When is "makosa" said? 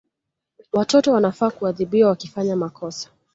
2.55-3.09